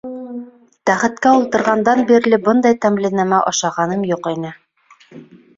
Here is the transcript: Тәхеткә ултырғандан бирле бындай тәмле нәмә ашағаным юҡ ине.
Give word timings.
Тәхеткә 0.89 1.33
ултырғандан 1.41 2.01
бирле 2.13 2.39
бындай 2.47 2.79
тәмле 2.87 3.13
нәмә 3.21 3.43
ашағаным 3.53 4.09
юҡ 4.15 4.31
ине. 4.37 4.57